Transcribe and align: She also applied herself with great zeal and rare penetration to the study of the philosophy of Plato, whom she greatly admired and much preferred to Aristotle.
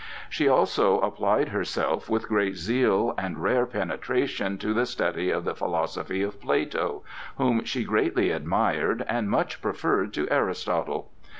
She 0.31 0.47
also 0.47 0.99
applied 1.01 1.49
herself 1.49 2.09
with 2.09 2.27
great 2.27 2.55
zeal 2.55 3.13
and 3.19 3.37
rare 3.37 3.67
penetration 3.67 4.57
to 4.57 4.73
the 4.73 4.87
study 4.87 5.29
of 5.29 5.43
the 5.43 5.53
philosophy 5.53 6.23
of 6.23 6.41
Plato, 6.41 7.03
whom 7.37 7.63
she 7.65 7.83
greatly 7.83 8.31
admired 8.31 9.05
and 9.07 9.29
much 9.29 9.61
preferred 9.61 10.11
to 10.15 10.27
Aristotle. 10.31 11.11